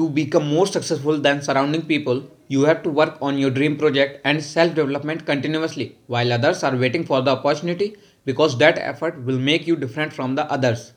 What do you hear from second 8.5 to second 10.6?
that effort will make you different from the